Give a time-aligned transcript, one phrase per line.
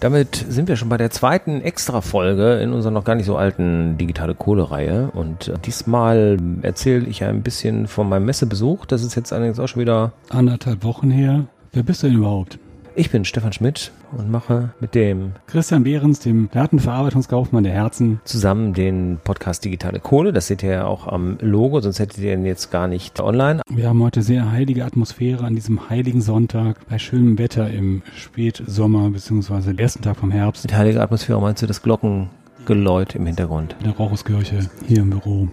[0.00, 3.98] Damit sind wir schon bei der zweiten Extra-Folge in unserer noch gar nicht so alten
[3.98, 5.10] digitale Kohle-Reihe.
[5.12, 8.86] Und äh, diesmal erzähle ich ein bisschen von meinem Messebesuch.
[8.86, 11.44] Das ist jetzt allerdings auch schon wieder anderthalb Wochen her.
[11.72, 12.58] Wer bist du denn überhaupt?
[12.96, 18.74] Ich bin Stefan Schmidt und mache mit dem Christian Behrens, dem Datenverarbeitungskaufmann der Herzen, zusammen
[18.74, 20.32] den Podcast Digitale Kohle.
[20.32, 23.62] Das seht ihr ja auch am Logo, sonst hättet ihr ihn jetzt gar nicht online.
[23.68, 29.08] Wir haben heute sehr heilige Atmosphäre an diesem heiligen Sonntag bei schönem Wetter im Spätsommer
[29.10, 29.80] bzw.
[29.80, 30.64] ersten Tag vom Herbst.
[30.64, 33.76] Mit heiliger Atmosphäre meinst du das Glockengeläut im Hintergrund?
[33.80, 35.48] In der Raucheskirche hier im Büro.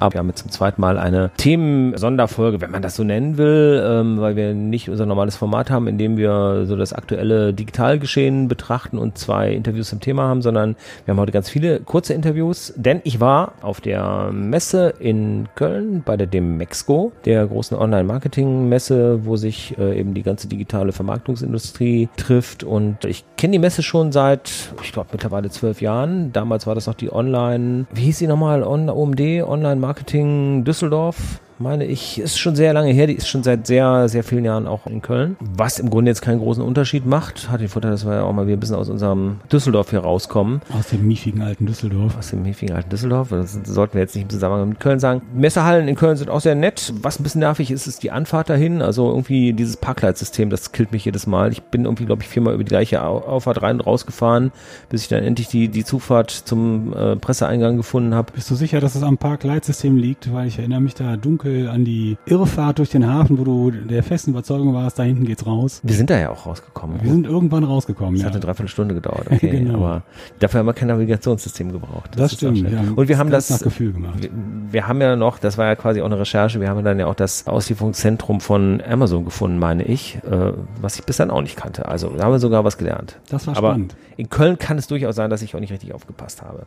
[0.00, 3.82] Aber wir haben jetzt zum zweiten Mal eine Themen-Sonderfolge, wenn man das so nennen will,
[3.84, 8.48] ähm, weil wir nicht unser normales Format haben, in dem wir so das aktuelle Digitalgeschehen
[8.48, 10.74] betrachten und zwei Interviews zum Thema haben, sondern
[11.04, 16.02] wir haben heute ganz viele kurze Interviews, denn ich war auf der Messe in Köln
[16.02, 22.64] bei der Demexco, der großen Online-Marketing-Messe, wo sich äh, eben die ganze digitale Vermarktungsindustrie trifft.
[22.64, 24.50] Und ich kenne die Messe schon seit,
[24.82, 26.32] ich glaube, mittlerweile zwölf Jahren.
[26.32, 28.62] Damals war das noch die Online, wie hieß sie nochmal?
[28.62, 33.06] OMD, Online-Marketing Marketing Düsseldorf meine ich, ist schon sehr lange her.
[33.06, 35.36] Die ist schon seit sehr, sehr vielen Jahren auch in Köln.
[35.40, 37.50] Was im Grunde jetzt keinen großen Unterschied macht.
[37.50, 40.00] Hat den Vorteil, dass wir ja auch mal wieder ein bisschen aus unserem Düsseldorf hier
[40.00, 40.62] rauskommen.
[40.72, 42.16] Aus dem miefigen alten Düsseldorf.
[42.16, 43.28] Aus dem miefigen alten Düsseldorf.
[43.28, 45.22] Das sollten wir jetzt nicht im Zusammenhang mit Köln sagen.
[45.34, 46.92] Messehallen in Köln sind auch sehr nett.
[47.02, 48.80] Was ein bisschen nervig ist, ist die Anfahrt dahin.
[48.80, 51.52] Also irgendwie dieses Parkleitsystem, das killt mich jedes Mal.
[51.52, 54.50] Ich bin irgendwie, glaube ich, viermal über die gleiche Auffahrt rein und rausgefahren,
[54.88, 58.32] bis ich dann endlich die, die Zufahrt zum äh, Presseeingang gefunden habe.
[58.32, 60.32] Bist du sicher, dass es am Parkleitsystem liegt?
[60.32, 63.70] Weil ich erinnere mich da dunkel Gedanke an die Irrfahrt durch den Hafen, wo du
[63.70, 65.80] der festen Überzeugung warst, da hinten geht's raus.
[65.82, 67.02] Wir sind da ja auch rausgekommen.
[67.02, 68.26] Wir sind irgendwann rausgekommen, das ja.
[68.26, 69.50] hat eine Dreiviertelstunde gedauert, okay.
[69.50, 69.74] genau.
[69.74, 70.02] Aber
[70.38, 72.10] dafür haben wir kein Navigationssystem gebraucht.
[72.12, 72.70] Das, das stimmt.
[72.70, 72.82] Ja.
[72.94, 74.22] Und wir haben das nach Gefühl gemacht.
[74.22, 74.30] Wir,
[74.70, 77.06] wir, haben ja noch, das war ja quasi auch eine Recherche, wir haben dann ja
[77.06, 81.56] auch das Auslieferungszentrum von Amazon gefunden, meine ich, äh, was ich bis dann auch nicht
[81.56, 81.86] kannte.
[81.86, 83.16] Also da haben wir sogar was gelernt.
[83.28, 83.96] Das war Aber spannend.
[84.16, 86.66] In Köln kann es durchaus sein, dass ich auch nicht richtig aufgepasst habe.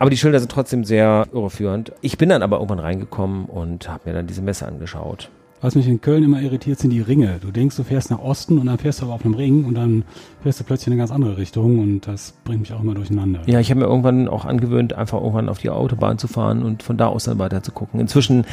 [0.00, 1.92] Aber die Schilder sind trotzdem sehr irreführend.
[2.00, 5.30] Ich bin dann aber irgendwann reingekommen und habe mir dann diese Messe angeschaut.
[5.60, 7.38] Was mich in Köln immer irritiert, sind die Ringe.
[7.38, 9.74] Du denkst, du fährst nach Osten und dann fährst du aber auf einem Ring und
[9.74, 10.04] dann
[10.42, 13.42] fährst du plötzlich in eine ganz andere Richtung und das bringt mich auch immer durcheinander.
[13.44, 16.82] Ja, ich habe mir irgendwann auch angewöhnt, einfach irgendwann auf die Autobahn zu fahren und
[16.82, 18.00] von da aus dann weiter zu gucken.
[18.00, 18.46] Inzwischen,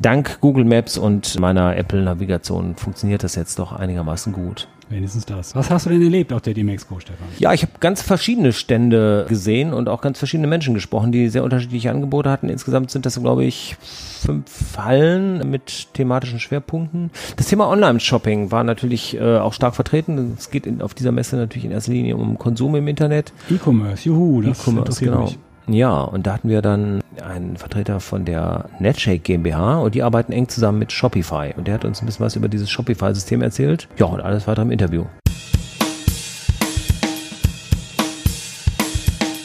[0.00, 4.68] dank Google Maps und meiner Apple-Navigation, funktioniert das jetzt doch einigermaßen gut.
[4.90, 5.54] Wenigstens das.
[5.54, 7.28] Was hast du denn erlebt auf der Demexco, Stefan?
[7.38, 11.44] Ja, ich habe ganz verschiedene Stände gesehen und auch ganz verschiedene Menschen gesprochen, die sehr
[11.44, 12.48] unterschiedliche Angebote hatten.
[12.48, 17.10] Insgesamt sind das, glaube ich, fünf Hallen mit thematischen Schwerpunkten.
[17.36, 20.34] Das Thema Online-Shopping war natürlich äh, auch stark vertreten.
[20.36, 23.32] Es geht in, auf dieser Messe natürlich in erster Linie um Konsum im Internet.
[23.48, 25.22] E-Commerce, juhu, das E-Commerce, genau.
[25.22, 25.38] Mich.
[25.72, 30.32] Ja, und da hatten wir dann einen Vertreter von der Netshake GmbH und die arbeiten
[30.32, 31.54] eng zusammen mit Shopify.
[31.56, 33.88] Und der hat uns ein bisschen was über dieses Shopify-System erzählt.
[33.96, 35.04] Ja, und alles weiter im Interview.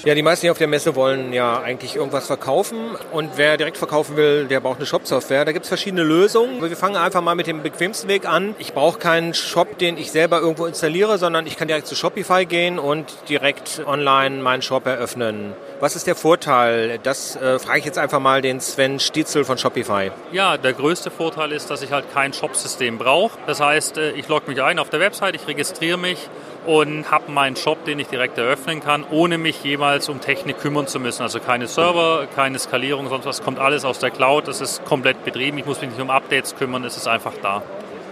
[0.05, 2.77] Ja, die meisten hier auf der Messe wollen ja eigentlich irgendwas verkaufen
[3.11, 5.45] und wer direkt verkaufen will, der braucht eine Shop-Software.
[5.45, 6.61] Da gibt es verschiedene Lösungen.
[6.61, 8.53] Wir fangen einfach mal mit dem bequemsten Weg an.
[8.59, 12.45] Ich brauche keinen Shop, den ich selber irgendwo installiere, sondern ich kann direkt zu Shopify
[12.45, 15.53] gehen und direkt online meinen Shop eröffnen.
[15.79, 16.99] Was ist der Vorteil?
[17.01, 20.11] Das äh, frage ich jetzt einfach mal den Sven Stitzel von Shopify.
[20.31, 23.39] Ja, der größte Vorteil ist, dass ich halt kein Shop-System brauche.
[23.47, 26.29] Das heißt, äh, ich logge mich ein auf der Website, ich registriere mich
[26.65, 30.87] und habe meinen Shop, den ich direkt eröffnen kann, ohne mich jeweils um Technik kümmern
[30.87, 31.21] zu müssen.
[31.21, 34.47] Also keine Server, keine Skalierung, sonst was kommt alles aus der Cloud.
[34.47, 35.57] Das ist komplett betrieben.
[35.57, 37.61] Ich muss mich nicht um Updates kümmern, es ist einfach da.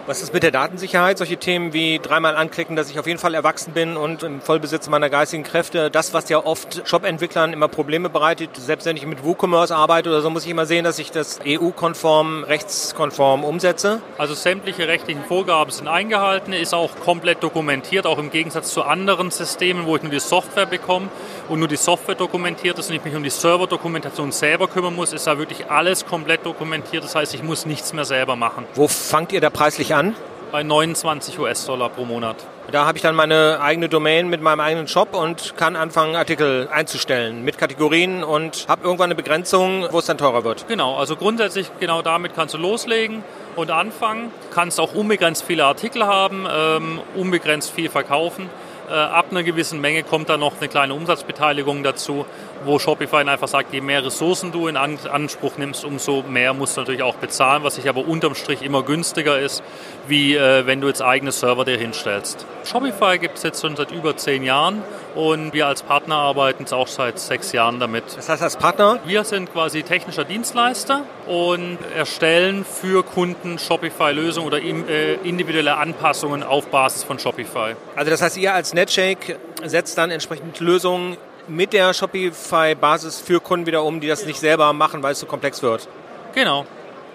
[0.05, 1.17] Was ist mit der Datensicherheit?
[1.17, 4.89] Solche Themen wie dreimal anklicken, dass ich auf jeden Fall erwachsen bin und im Vollbesitz
[4.89, 5.89] meiner geistigen Kräfte.
[5.89, 8.49] Das, was ja oft Shop-Entwicklern immer Probleme bereitet.
[8.57, 11.39] Selbst wenn ich mit WooCommerce arbeite oder so, muss ich immer sehen, dass ich das
[11.47, 14.01] EU-konform, rechtskonform umsetze.
[14.17, 19.31] Also sämtliche rechtlichen Vorgaben sind eingehalten, ist auch komplett dokumentiert, auch im Gegensatz zu anderen
[19.31, 21.07] Systemen, wo ich nur die Software bekomme
[21.49, 25.13] und nur die Software dokumentiert ist und ich mich um die Server-Dokumentation selber kümmern muss,
[25.13, 27.03] ist da wirklich alles komplett dokumentiert.
[27.03, 28.65] Das heißt, ich muss nichts mehr selber machen.
[28.75, 30.15] Wo fangt ihr da preislich an?
[30.51, 32.35] Bei 29 US-Dollar pro Monat.
[32.71, 36.69] Da habe ich dann meine eigene Domain mit meinem eigenen Shop und kann anfangen, Artikel
[36.71, 40.67] einzustellen mit Kategorien und habe irgendwann eine Begrenzung, wo es dann teurer wird.
[40.67, 43.23] Genau, also grundsätzlich genau damit kannst du loslegen
[43.55, 44.31] und anfangen.
[44.53, 48.49] Kannst auch unbegrenzt viele Artikel haben, ähm, unbegrenzt viel verkaufen.
[48.93, 52.27] Äh, ab einer gewissen Menge kommt dann noch eine kleine Umsatzbeteiligung dazu,
[52.63, 56.81] wo Shopify einfach sagt, je mehr Ressourcen du in Anspruch nimmst, umso mehr musst du
[56.81, 59.63] natürlich auch bezahlen, was sich aber unterm Strich immer günstiger ist,
[60.07, 62.45] wie äh, wenn du jetzt eigene Server dir hinstellst.
[62.65, 64.83] Shopify gibt es jetzt schon seit über zehn Jahren
[65.15, 68.03] und wir als Partner arbeiten auch seit sechs Jahren damit.
[68.15, 68.99] Das heißt als Partner?
[69.05, 76.67] Wir sind quasi technischer Dienstleister und erstellen für Kunden Shopify-Lösungen oder äh, individuelle Anpassungen auf
[76.67, 77.75] Basis von Shopify.
[77.95, 81.17] Also das heißt, ihr als Netshake setzt dann entsprechend Lösungen
[81.47, 85.25] mit der Shopify-Basis für Kunden wieder um, die das nicht selber machen, weil es zu
[85.25, 85.87] komplex wird.
[86.33, 86.65] Genau,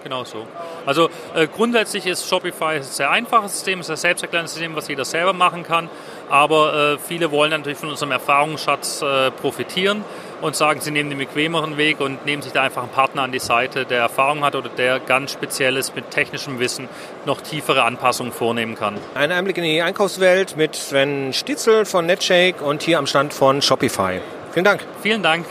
[0.03, 0.45] genau so.
[0.85, 4.87] Also äh, grundsätzlich ist Shopify ein sehr einfaches System, es ist ein selbsterklärendes System, was
[4.87, 5.89] jeder selber machen kann.
[6.29, 10.03] Aber äh, viele wollen natürlich von unserem Erfahrungsschatz äh, profitieren
[10.41, 13.31] und sagen, sie nehmen den bequemeren Weg und nehmen sich da einfach einen Partner an
[13.31, 16.87] die Seite, der Erfahrung hat oder der ganz spezielles mit technischem Wissen
[17.25, 18.97] noch tiefere Anpassungen vornehmen kann.
[19.15, 23.61] Ein Einblick in die Einkaufswelt mit Sven Stitzel von Netshake und hier am Stand von
[23.61, 24.21] Shopify.
[24.51, 24.85] Vielen Dank.
[25.01, 25.45] Vielen Dank.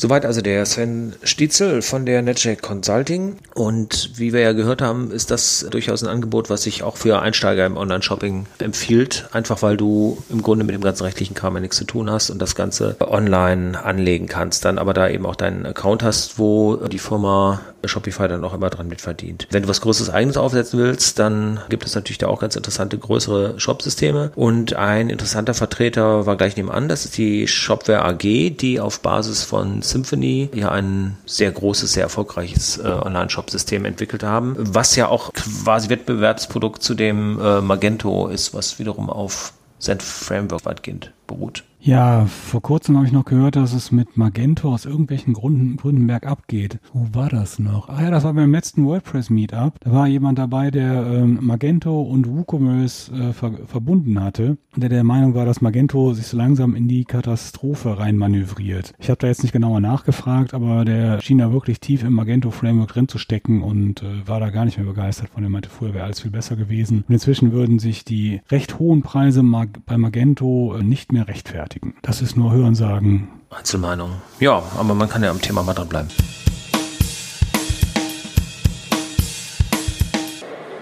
[0.00, 3.36] Soweit also der Sven Stitzel von der NetJack Consulting.
[3.52, 7.20] Und wie wir ja gehört haben, ist das durchaus ein Angebot, was sich auch für
[7.20, 9.28] Einsteiger im Online-Shopping empfiehlt.
[9.32, 12.40] Einfach weil du im Grunde mit dem ganzen rechtlichen Kram nichts zu tun hast und
[12.40, 14.64] das Ganze online anlegen kannst.
[14.64, 18.70] Dann aber da eben auch deinen Account hast, wo die Firma Shopify dann auch immer
[18.70, 19.48] dran mitverdient.
[19.50, 22.98] Wenn du was Größeres eigenes aufsetzen willst, dann gibt es natürlich da auch ganz interessante
[22.98, 24.32] größere Shop-Systeme.
[24.34, 29.42] Und ein interessanter Vertreter war gleich nebenan, das ist die Shopware AG, die auf Basis
[29.42, 35.32] von Symphony ja ein sehr großes, sehr erfolgreiches äh, Online-Shop-System entwickelt haben, was ja auch
[35.32, 41.64] quasi Wettbewerbsprodukt zu dem äh, Magento ist, was wiederum auf Zen Framework weitgehend beruht.
[41.82, 46.46] Ja, vor kurzem habe ich noch gehört, dass es mit Magento aus irgendwelchen Gründen, bergab
[46.46, 46.78] geht.
[46.92, 47.88] Wo war das noch?
[47.88, 49.80] Ah ja, das war beim letzten WordPress Meetup.
[49.80, 55.04] Da war jemand dabei, der ähm, Magento und WooCommerce äh, ver verbunden hatte der der
[55.04, 58.92] Meinung war, dass Magento sich so langsam in die Katastrophe rein manövriert.
[58.98, 62.88] Ich habe da jetzt nicht genauer nachgefragt, aber der schien da wirklich tief im Magento-Framework
[62.92, 65.42] drin zu stecken und äh, war da gar nicht mehr begeistert von.
[65.42, 67.04] Er meinte, früher wäre alles viel besser gewesen.
[67.08, 71.69] Und inzwischen würden sich die recht hohen Preise mag bei Magento äh, nicht mehr rechtfertigen
[71.70, 71.94] rechtfertigen.
[72.02, 73.28] Das ist nur Hörensagen.
[73.50, 74.12] Einzelmeinung.
[74.38, 76.10] Ja, aber man kann ja am Thema mal dranbleiben.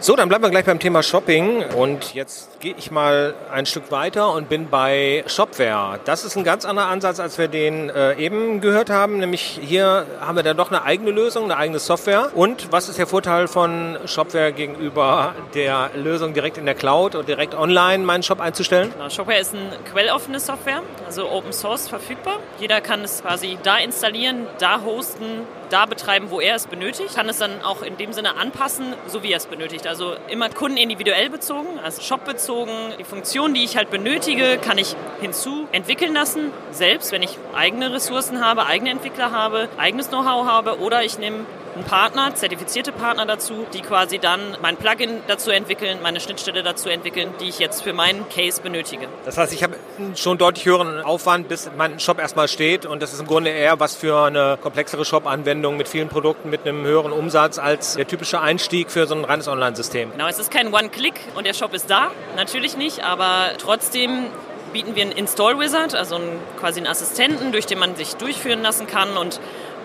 [0.00, 3.90] So, dann bleiben wir gleich beim Thema Shopping und jetzt gehe ich mal ein Stück
[3.90, 5.98] weiter und bin bei Shopware.
[6.04, 9.18] Das ist ein ganz anderer Ansatz, als wir den äh, eben gehört haben.
[9.18, 12.30] Nämlich hier haben wir dann doch eine eigene Lösung, eine eigene Software.
[12.36, 17.26] Und was ist der Vorteil von Shopware gegenüber der Lösung direkt in der Cloud und
[17.26, 18.92] direkt online meinen Shop einzustellen?
[18.92, 22.34] Genau, Shopware ist eine quelloffene Software, also Open Source verfügbar.
[22.60, 27.28] Jeder kann es quasi da installieren, da hosten, da betreiben, wo er es benötigt, kann
[27.28, 29.86] es dann auch in dem Sinne anpassen, so wie er es benötigt.
[29.86, 32.74] Also immer kundenindividuell bezogen, also shopbezogen.
[32.98, 37.92] Die Funktion, die ich halt benötige, kann ich hinzu entwickeln lassen, selbst wenn ich eigene
[37.92, 41.46] Ressourcen habe, eigene Entwickler habe, eigenes Know-how habe oder ich nehme
[41.78, 46.88] einen Partner, zertifizierte Partner dazu, die quasi dann mein Plugin dazu entwickeln, meine Schnittstelle dazu
[46.88, 49.06] entwickeln, die ich jetzt für meinen Case benötige.
[49.24, 49.76] Das heißt, ich habe
[50.14, 53.78] schon deutlich höheren Aufwand, bis mein Shop erstmal steht und das ist im Grunde eher
[53.80, 58.40] was für eine komplexere Shop-Anwendung mit vielen Produkten, mit einem höheren Umsatz als der typische
[58.40, 60.12] Einstieg für so ein reines Online-System.
[60.12, 64.26] Genau, es ist kein One-Click und der Shop ist da, natürlich nicht, aber trotzdem
[64.72, 68.62] bieten wir einen Install Wizard, also einen, quasi einen Assistenten, durch den man sich durchführen
[68.62, 69.40] lassen kann und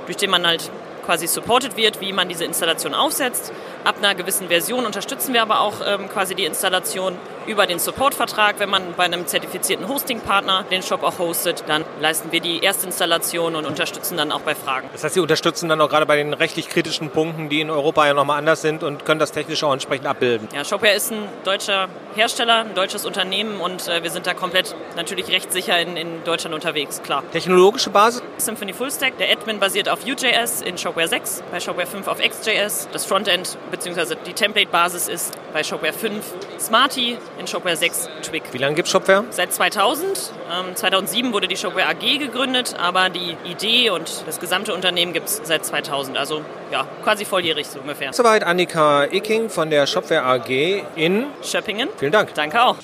[0.05, 0.69] durch den man halt
[1.03, 3.51] quasi supported wird, wie man diese Installation aufsetzt.
[3.83, 7.17] Ab einer gewissen Version unterstützen wir aber auch ähm, quasi die Installation
[7.47, 8.59] über den Supportvertrag.
[8.59, 13.55] Wenn man bei einem zertifizierten Hosting-Partner den Shop auch hostet, dann leisten wir die Erstinstallation
[13.55, 14.89] und unterstützen dann auch bei Fragen.
[14.93, 18.05] Das heißt, Sie unterstützen dann auch gerade bei den rechtlich kritischen Punkten, die in Europa
[18.05, 20.47] ja nochmal anders sind und können das technisch auch entsprechend abbilden.
[20.53, 24.75] Ja, Shopware ist ein deutscher Hersteller, ein deutsches Unternehmen und äh, wir sind da komplett
[24.95, 27.23] natürlich rechtssicher in, in Deutschland unterwegs, klar.
[27.31, 28.21] Technologische Basis?
[28.37, 29.17] Symphony Fullstack.
[29.17, 32.89] Der Admin basiert auf Vue.js in Shopware 6, bei Shopware 5 auf XJS.
[32.91, 34.15] Das Frontend bzw.
[34.25, 36.23] die Template-Basis ist bei Shopware 5
[36.59, 38.43] Smarty, in Shopware 6 Twig.
[38.51, 39.23] Wie lange gibt es Shopware?
[39.29, 40.31] Seit 2000.
[40.51, 45.27] Ähm, 2007 wurde die Shopware AG gegründet, aber die Idee und das gesamte Unternehmen gibt
[45.27, 46.17] es seit 2000.
[46.17, 48.13] Also ja, quasi volljährig so ungefähr.
[48.13, 51.89] Soweit Annika Icking von der Shopware AG in Schöppingen.
[51.97, 52.33] Vielen Dank.
[52.33, 52.77] Danke auch.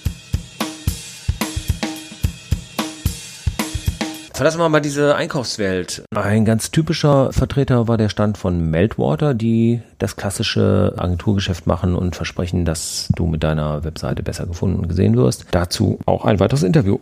[4.40, 6.06] Verlassen wir mal diese Einkaufswelt.
[6.16, 12.16] Ein ganz typischer Vertreter war der Stand von Meltwater, die das klassische Agenturgeschäft machen und
[12.16, 15.48] versprechen, dass du mit deiner Webseite besser gefunden und gesehen wirst.
[15.52, 17.00] Dazu auch ein weiteres Interview.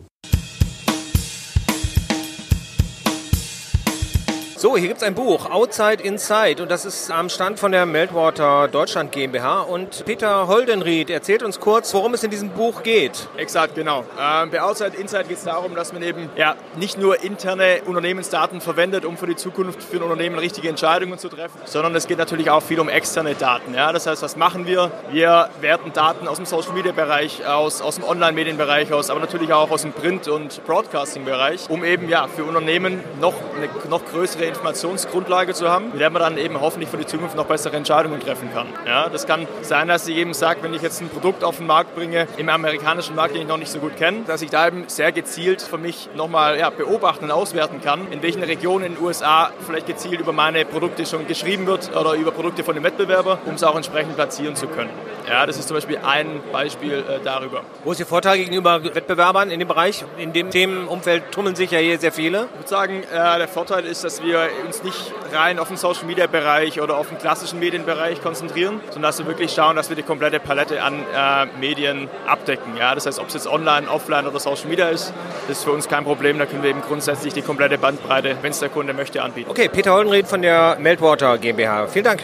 [4.59, 7.85] So, hier gibt es ein Buch, Outside Inside, und das ist am Stand von der
[7.85, 9.61] Meltwater Deutschland GmbH.
[9.61, 13.27] Und Peter Holdenried erzählt uns kurz, worum es in diesem Buch geht.
[13.37, 14.03] Exakt, genau.
[14.19, 18.59] Ähm, bei Outside Inside geht es darum, dass man eben ja, nicht nur interne Unternehmensdaten
[18.59, 22.17] verwendet, um für die Zukunft für ein Unternehmen richtige Entscheidungen zu treffen, sondern es geht
[22.17, 23.75] natürlich auch viel um externe Daten.
[23.75, 23.93] Ja?
[23.93, 24.89] Das heißt, was machen wir?
[25.11, 29.53] Wir werten Daten aus dem Social Media Bereich, aus, aus dem Online-Medienbereich aus, aber natürlich
[29.53, 34.46] auch aus dem Print- und Broadcasting-Bereich, um eben ja, für Unternehmen noch eine noch größere
[34.47, 38.19] Informationsgrundlage zu haben, mit der man dann eben hoffentlich für die Zukunft noch bessere Entscheidungen
[38.19, 38.67] treffen kann.
[38.85, 41.67] Ja, das kann sein, dass ich eben sage, wenn ich jetzt ein Produkt auf den
[41.67, 44.67] Markt bringe, im amerikanischen Markt, den ich noch nicht so gut kenne, dass ich da
[44.67, 48.95] eben sehr gezielt für mich nochmal ja, beobachten und auswerten kann, in welchen Regionen in
[48.95, 52.83] den USA vielleicht gezielt über meine Produkte schon geschrieben wird oder über Produkte von dem
[52.83, 54.89] Wettbewerber, um es auch entsprechend platzieren zu können.
[55.27, 57.61] Ja, das ist zum Beispiel ein Beispiel äh, darüber.
[57.83, 60.05] Wo ist Ihr Vorteil gegenüber Wettbewerbern in dem Bereich?
[60.17, 62.47] In dem Themenumfeld tummeln sich ja hier sehr viele.
[62.53, 66.05] Ich würde sagen, äh, der Vorteil ist, dass wir uns nicht rein auf den Social
[66.05, 69.95] Media Bereich oder auf den klassischen Medienbereich konzentrieren, sondern dass wir wirklich schauen, dass wir
[69.95, 72.77] die komplette Palette an äh, Medien abdecken.
[72.77, 75.13] Ja, das heißt, ob es jetzt online, offline oder Social Media ist,
[75.47, 76.37] das ist für uns kein Problem.
[76.39, 79.49] Da können wir eben grundsätzlich die komplette Bandbreite, wenn es der Kunde möchte, anbieten.
[79.49, 81.87] Okay, Peter Holdenried von der Meltwater GmbH.
[81.87, 82.23] Vielen Dank.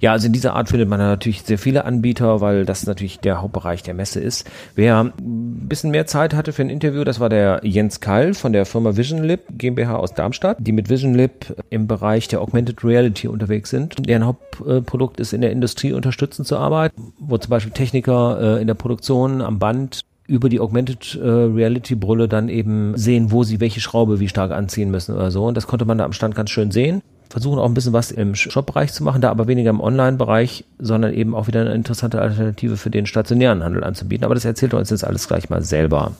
[0.00, 3.42] Ja, also in dieser Art findet man natürlich sehr viele Anbieter, weil das natürlich der
[3.42, 4.50] Hauptbereich der Messe ist.
[4.74, 8.54] Wer ein bisschen mehr Zeit hatte für ein Interview, das war der Jens Keil von
[8.54, 13.68] der Firma VisionLib GmbH aus Darmstadt, die mit VisionLib im Bereich der Augmented Reality unterwegs
[13.68, 13.94] sind.
[14.08, 18.66] Deren Hauptprodukt ist in der Industrie unterstützend zu arbeiten, wo zum Beispiel Techniker äh, in
[18.66, 23.60] der Produktion am Band über die Augmented äh, Reality Brille dann eben sehen, wo sie
[23.60, 25.44] welche Schraube wie stark anziehen müssen oder so.
[25.44, 28.10] Und das konnte man da am Stand ganz schön sehen versuchen auch ein bisschen was
[28.10, 32.20] im Shop-Bereich zu machen, da aber weniger im Online-Bereich, sondern eben auch wieder eine interessante
[32.20, 34.24] Alternative für den stationären Handel anzubieten.
[34.24, 36.12] Aber das erzählt er uns jetzt alles gleich mal selber.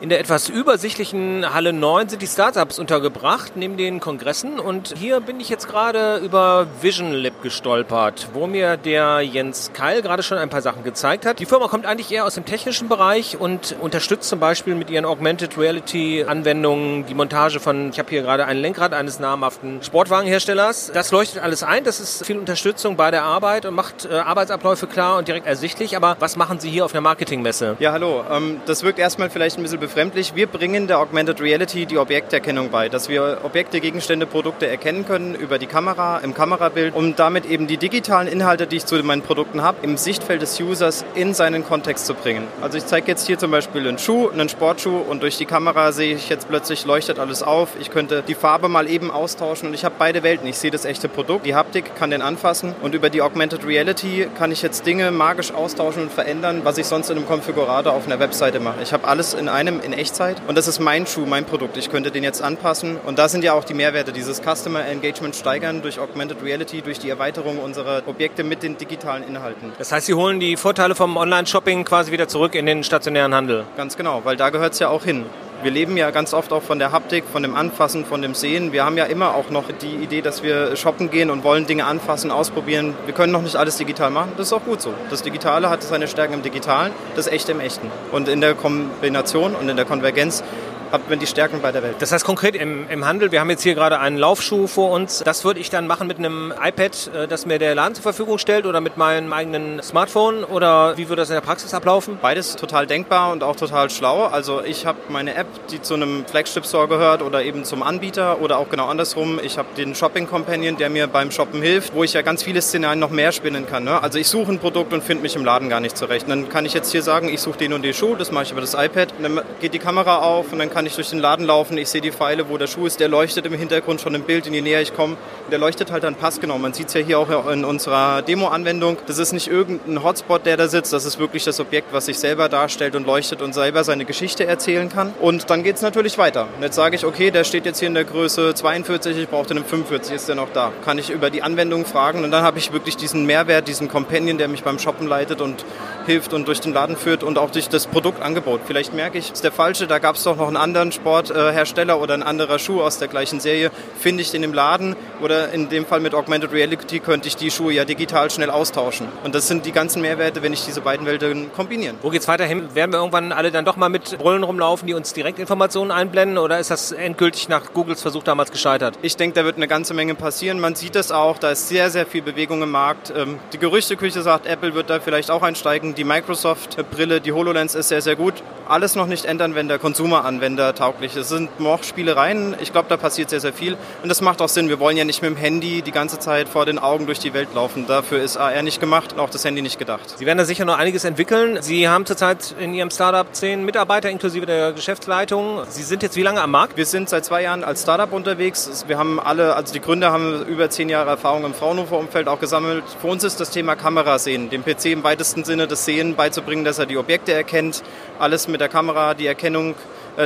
[0.00, 4.58] In der etwas übersichtlichen Halle 9 sind die Startups untergebracht, neben den Kongressen.
[4.58, 10.00] Und hier bin ich jetzt gerade über Vision Lab gestolpert, wo mir der Jens Keil
[10.00, 11.38] gerade schon ein paar Sachen gezeigt hat.
[11.38, 15.04] Die Firma kommt eigentlich eher aus dem technischen Bereich und unterstützt zum Beispiel mit ihren
[15.04, 20.92] Augmented Reality Anwendungen die Montage von, ich habe hier gerade ein Lenkrad eines namhaften Sportwagenherstellers.
[20.94, 21.84] Das leuchtet alles ein.
[21.84, 25.94] Das ist viel Unterstützung bei der Arbeit und macht äh, Arbeitsabläufe klar und direkt ersichtlich.
[25.94, 27.76] Aber was machen Sie hier auf der Marketingmesse?
[27.80, 28.24] Ja, hallo.
[28.30, 30.36] Ähm, das wirkt erstmal vielleicht ein bisschen befremdlich.
[30.36, 35.34] Wir bringen der Augmented Reality die Objekterkennung bei, dass wir Objekte, Gegenstände, Produkte erkennen können
[35.34, 39.22] über die Kamera, im Kamerabild, um damit eben die digitalen Inhalte, die ich zu meinen
[39.22, 42.46] Produkten habe, im Sichtfeld des Users in seinen Kontext zu bringen.
[42.62, 45.90] Also ich zeige jetzt hier zum Beispiel einen Schuh, einen Sportschuh und durch die Kamera
[45.90, 47.70] sehe ich jetzt plötzlich leuchtet alles auf.
[47.80, 50.46] Ich könnte die Farbe mal eben austauschen und ich habe beide Welten.
[50.46, 54.28] Ich sehe das echte Produkt, die Haptik kann den anfassen und über die Augmented Reality
[54.38, 58.06] kann ich jetzt Dinge magisch austauschen und verändern, was ich sonst in einem Konfigurator auf
[58.06, 58.82] einer Webseite mache.
[58.84, 61.76] Ich habe alles in einem in Echtzeit und das ist mein Schuh, mein Produkt.
[61.76, 65.34] Ich könnte den jetzt anpassen und da sind ja auch die Mehrwerte, dieses Customer Engagement
[65.34, 69.72] steigern durch Augmented Reality, durch die Erweiterung unserer Objekte mit den digitalen Inhalten.
[69.78, 73.64] Das heißt, Sie holen die Vorteile vom Online-Shopping quasi wieder zurück in den stationären Handel?
[73.76, 75.24] Ganz genau, weil da gehört es ja auch hin.
[75.62, 78.72] Wir leben ja ganz oft auch von der Haptik, von dem Anfassen, von dem Sehen.
[78.72, 81.84] Wir haben ja immer auch noch die Idee, dass wir shoppen gehen und wollen Dinge
[81.84, 82.94] anfassen, ausprobieren.
[83.04, 84.32] Wir können noch nicht alles digital machen.
[84.38, 84.94] Das ist auch gut so.
[85.10, 87.90] Das Digitale hat seine Stärken im Digitalen, das Echte im Echten.
[88.10, 90.42] Und in der Kombination und in der Konvergenz
[90.92, 91.96] hat man die Stärken bei der Welt.
[92.00, 95.22] Das heißt konkret im, im Handel, wir haben jetzt hier gerade einen Laufschuh vor uns.
[95.24, 98.38] Das würde ich dann machen mit einem iPad, äh, das mir der Laden zur Verfügung
[98.38, 102.18] stellt oder mit meinem eigenen Smartphone oder wie würde das in der Praxis ablaufen?
[102.20, 104.26] Beides total denkbar und auch total schlau.
[104.26, 108.40] Also ich habe meine App, die zu einem Flagship Store gehört oder eben zum Anbieter
[108.40, 109.40] oder auch genau andersrum.
[109.42, 112.60] Ich habe den Shopping Companion, der mir beim Shoppen hilft, wo ich ja ganz viele
[112.62, 113.84] Szenarien noch mehr spinnen kann.
[113.84, 114.02] Ne?
[114.02, 116.24] Also ich suche ein Produkt und finde mich im Laden gar nicht zurecht.
[116.24, 118.44] Und dann kann ich jetzt hier sagen, ich suche den und den Schuh, das mache
[118.44, 119.14] ich über das iPad.
[119.16, 121.76] Und dann geht die Kamera auf und dann kann kann ich durch den Laden laufen,
[121.76, 124.46] ich sehe die Pfeile, wo der Schuh ist, der leuchtet im Hintergrund schon im Bild,
[124.46, 125.18] in je näher ich komme.
[125.50, 126.56] Der leuchtet halt dann passgenau.
[126.56, 128.96] Man sieht es ja hier auch in unserer Demo-Anwendung.
[129.06, 132.18] Das ist nicht irgendein Hotspot, der da sitzt, das ist wirklich das Objekt, was sich
[132.18, 135.12] selber darstellt und leuchtet und selber seine Geschichte erzählen kann.
[135.20, 136.48] Und dann geht es natürlich weiter.
[136.56, 139.48] Und jetzt sage ich, okay, der steht jetzt hier in der Größe 42, ich brauche
[139.48, 140.72] den im 45, ist der noch da?
[140.86, 144.38] Kann ich über die Anwendung fragen und dann habe ich wirklich diesen Mehrwert, diesen Companion,
[144.38, 145.66] der mich beim Shoppen leitet und
[146.06, 148.62] hilft und durch den Laden führt und auch durch das Produktangebot.
[148.64, 152.14] Vielleicht merke ich, ist der falsche, da gab es doch noch einen anderen Sporthersteller oder
[152.14, 155.86] ein anderer Schuh aus der gleichen Serie, finde ich den im Laden oder in dem
[155.86, 159.08] Fall mit Augmented Reality könnte ich die Schuhe ja digital schnell austauschen.
[159.24, 161.96] Und das sind die ganzen Mehrwerte, wenn ich diese beiden Welten kombinieren.
[162.02, 162.74] Wo geht's weiterhin?
[162.74, 166.38] Werden wir irgendwann alle dann doch mal mit Brüllen rumlaufen, die uns direkt Informationen einblenden
[166.38, 168.98] oder ist das endgültig nach Googles Versuch damals gescheitert?
[169.02, 170.60] Ich denke, da wird eine ganze Menge passieren.
[170.60, 173.12] Man sieht es auch, da ist sehr, sehr viel Bewegung im Markt.
[173.16, 175.94] Ähm, die Gerüchteküche sagt, Apple wird da vielleicht auch einsteigen.
[175.94, 178.34] Die Microsoft-Brille, die HoloLens ist sehr, sehr gut.
[178.68, 180.59] Alles noch nicht ändern, wenn der Konsumeranwender tauglich
[181.00, 181.16] ist.
[181.16, 182.54] Es sind noch Spielereien.
[182.60, 183.76] Ich glaube, da passiert sehr, sehr viel.
[184.02, 184.68] Und das macht auch Sinn.
[184.68, 187.34] Wir wollen ja nicht mit dem Handy die ganze Zeit vor den Augen durch die
[187.34, 187.86] Welt laufen.
[187.86, 190.18] Dafür ist AR nicht gemacht und auch das Handy nicht gedacht.
[190.18, 191.58] Sie werden da sicher noch einiges entwickeln.
[191.62, 195.62] Sie haben zurzeit in Ihrem Startup zehn Mitarbeiter inklusive der Geschäftsleitung.
[195.68, 196.76] Sie sind jetzt wie lange am Markt?
[196.76, 198.84] Wir sind seit zwei Jahren als Startup unterwegs.
[198.86, 202.84] Wir haben alle, also die Gründer haben über zehn Jahre Erfahrung im Fraunhofer-Umfeld auch gesammelt.
[203.00, 206.64] Für uns ist das Thema Kamera sehen, dem PC im weitesten Sinne das Sehen beizubringen,
[206.64, 207.82] dass er die Objekte erkennt.
[208.18, 209.74] Alles mit der Kamera, die Erkennung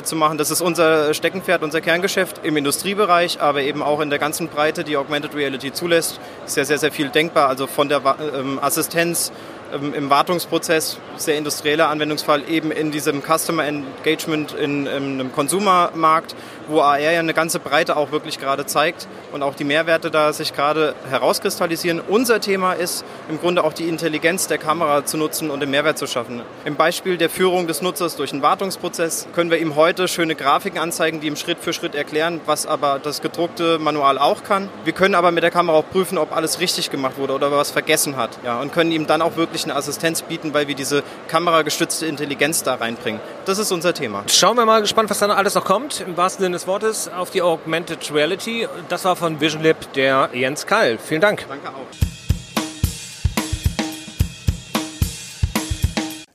[0.03, 0.39] zu machen.
[0.39, 4.85] Das ist unser Steckenpferd, unser Kerngeschäft im Industriebereich, aber eben auch in der ganzen Breite,
[4.85, 6.21] die Augmented Reality zulässt.
[6.47, 7.49] Sehr, sehr, sehr viel denkbar.
[7.49, 8.01] Also von der
[8.35, 9.33] ähm, Assistenz
[9.73, 16.35] ähm, im Wartungsprozess, sehr industrieller Anwendungsfall, eben in diesem Customer Engagement in, in einem Konsumermarkt,
[16.69, 20.33] wo AR ja eine ganze Breite auch wirklich gerade zeigt und auch die Mehrwerte da
[20.33, 22.01] sich gerade herauskristallisieren.
[22.01, 25.99] Unser Thema ist im Grunde auch die Intelligenz der Kamera zu nutzen und den Mehrwert
[25.99, 26.43] zu schaffen.
[26.65, 30.79] Im Beispiel der Führung des Nutzers durch einen Wartungsprozess können wir ihm heute schöne Grafiken
[30.79, 34.69] anzeigen, die ihm Schritt für Schritt erklären, was aber das gedruckte Manual auch kann.
[34.85, 37.71] Wir können aber mit der Kamera auch prüfen, ob alles richtig gemacht wurde oder was
[37.71, 38.31] vergessen hat.
[38.45, 42.63] Ja, und können ihm dann auch wirklich eine Assistenz bieten, weil wir diese kameragestützte Intelligenz
[42.63, 43.21] da reinbringen.
[43.45, 44.25] Das ist unser Thema.
[44.29, 47.09] Schauen wir mal gespannt, was da noch alles noch kommt, im wahrsten Sinne des Wortes,
[47.09, 48.67] auf die Augmented Reality.
[48.89, 50.99] Das war von Vision Lab der Jens Keil.
[50.99, 51.45] Vielen Dank.
[51.49, 52.14] Danke auch.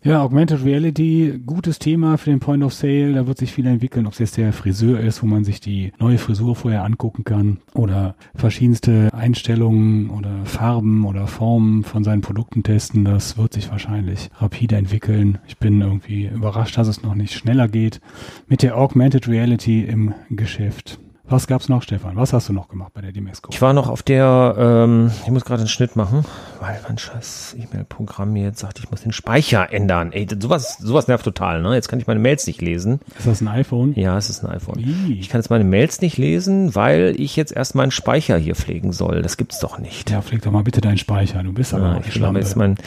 [0.02, 3.12] Ja, Augmented Reality, gutes Thema für den Point of Sale.
[3.16, 5.92] Da wird sich viel entwickeln, ob es jetzt der Friseur ist, wo man sich die
[6.00, 12.64] neue Frisur vorher angucken kann oder verschiedenste Einstellungen oder Farben oder Formen von seinen Produkten
[12.64, 13.04] testen.
[13.04, 15.40] Das wird sich wahrscheinlich rapide entwickeln.
[15.48, 18.00] Ich bin irgendwie überrascht, dass es noch nicht schneller geht
[18.48, 21.02] mit der Augmented Reality im Geschäft.
[21.32, 22.16] Was gab's noch, Stefan?
[22.16, 23.52] Was hast du noch gemacht bei der Dimexco?
[23.54, 26.26] Ich war noch auf der, ähm, ich muss gerade einen Schnitt machen,
[26.60, 30.12] weil mein scheiß E-Mail-Programm mir jetzt sagt, ich muss den Speicher ändern.
[30.12, 31.76] Ey, sowas, sowas nervt total, ne?
[31.76, 33.00] Jetzt kann ich meine Mails nicht lesen.
[33.18, 33.94] Ist das ein iPhone?
[33.96, 34.78] Ja, es ist ein iPhone.
[34.80, 35.20] Wie?
[35.20, 38.92] Ich kann jetzt meine Mails nicht lesen, weil ich jetzt erst meinen Speicher hier pflegen
[38.92, 39.22] soll.
[39.22, 40.10] Das gibt's doch nicht.
[40.10, 41.44] Ja, pfleg doch mal bitte deinen Speicher.
[41.44, 42.78] Du bist aber Ja, ich glaube, jetzt mein,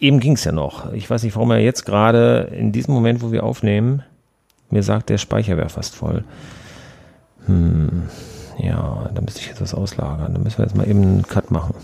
[0.00, 0.90] eben ging's ja noch.
[0.94, 4.02] Ich weiß nicht, warum er jetzt gerade in diesem Moment, wo wir aufnehmen,
[4.70, 6.24] mir sagt, der Speicher wäre fast voll.
[7.46, 8.02] Hm,
[8.58, 10.34] ja, da müsste ich jetzt was auslagern.
[10.34, 11.74] Da müssen wir jetzt mal eben einen Cut machen.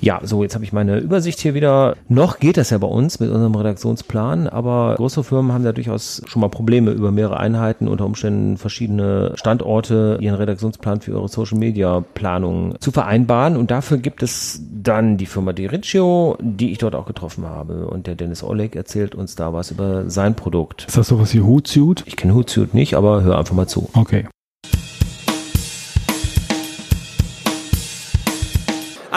[0.00, 1.96] Ja, so, jetzt habe ich meine Übersicht hier wieder.
[2.08, 6.22] Noch geht das ja bei uns mit unserem Redaktionsplan, aber größere Firmen haben da durchaus
[6.26, 11.58] schon mal Probleme über mehrere Einheiten, unter Umständen verschiedene Standorte, ihren Redaktionsplan für ihre Social
[11.58, 13.56] Media Planung zu vereinbaren.
[13.56, 17.86] Und dafür gibt es dann die Firma Dericcio, die ich dort auch getroffen habe.
[17.88, 20.84] Und der Dennis Oleg erzählt uns da was über sein Produkt.
[20.86, 22.04] Ist das sowas wie Hootsuite?
[22.06, 23.88] Ich kenne Hootsuite nicht, aber hör einfach mal zu.
[23.94, 24.26] Okay.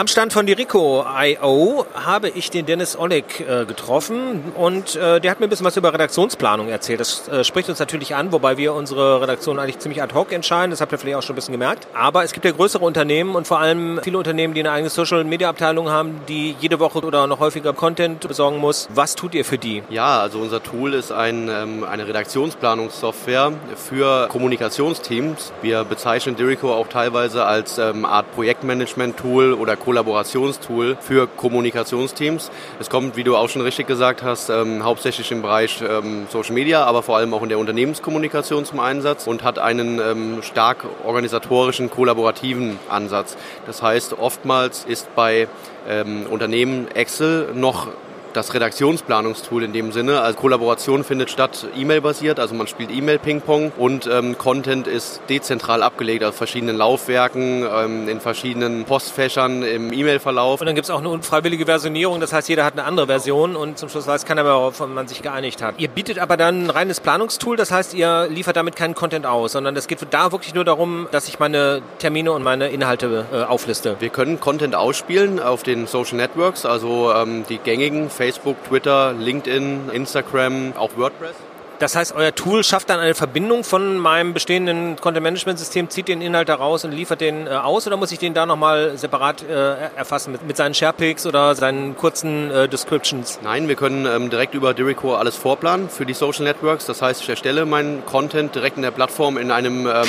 [0.02, 5.38] Am Stand von Dirico.io habe ich den Dennis Oleg äh, getroffen und äh, der hat
[5.38, 6.98] mir ein bisschen was über Redaktionsplanung erzählt.
[6.98, 10.72] Das äh, spricht uns natürlich an, wobei wir unsere Redaktion eigentlich ziemlich ad hoc entscheiden.
[10.72, 11.86] Das habt ihr vielleicht auch schon ein bisschen gemerkt.
[11.94, 15.22] Aber es gibt ja größere Unternehmen und vor allem viele Unternehmen, die eine eigene Social
[15.22, 18.88] Media Abteilung haben, die jede Woche oder noch häufiger Content besorgen muss.
[18.92, 19.84] Was tut ihr für die?
[19.88, 25.52] Ja, also unser Tool ist ein, ähm, eine Redaktionsplanungssoftware für Kommunikationsteams.
[25.62, 32.50] Wir bezeichnen Dirico auch teilweise als ähm, Art Projektmanagement-Tool oder Kollaborationstool für Kommunikationsteams.
[32.80, 36.54] Es kommt, wie du auch schon richtig gesagt hast, ähm, hauptsächlich im Bereich ähm, Social
[36.54, 40.86] Media, aber vor allem auch in der Unternehmenskommunikation zum Einsatz und hat einen ähm, stark
[41.04, 43.36] organisatorischen, kollaborativen Ansatz.
[43.66, 45.46] Das heißt, oftmals ist bei
[45.86, 47.88] ähm, Unternehmen Excel noch
[48.32, 50.20] das Redaktionsplanungstool in dem Sinne.
[50.20, 56.24] Also Kollaboration findet statt E-Mail-basiert, also man spielt E-Mail-Ping-Pong und ähm, Content ist dezentral abgelegt
[56.24, 60.60] auf verschiedenen Laufwerken, ähm, in verschiedenen Postfächern im E-Mail-Verlauf.
[60.60, 63.56] Und dann gibt es auch eine unfreiwillige Versionierung, das heißt, jeder hat eine andere Version
[63.56, 65.74] und zum Schluss weiß keiner mehr, worauf man sich geeinigt hat.
[65.78, 69.52] Ihr bietet aber dann ein reines Planungstool, das heißt, ihr liefert damit keinen Content aus,
[69.52, 73.42] sondern es geht da wirklich nur darum, dass ich meine Termine und meine Inhalte äh,
[73.42, 73.96] aufliste.
[74.00, 78.21] Wir können Content ausspielen auf den Social Networks, also ähm, die gängigen Facebook,
[78.68, 81.34] Twitter, LinkedIn, Instagram, auch WordPress.
[81.78, 86.48] Das heißt, euer Tool schafft dann eine Verbindung von meinem bestehenden Content-Management-System, zieht den Inhalt
[86.48, 89.74] da raus und liefert den äh, aus oder muss ich den da nochmal separat äh,
[89.96, 93.40] erfassen mit, mit seinen Sharepics oder seinen kurzen äh, Descriptions?
[93.42, 96.86] Nein, wir können ähm, direkt über Dirico alles vorplanen für die Social Networks.
[96.86, 100.08] Das heißt, ich erstelle meinen Content direkt in der Plattform in einem ähm,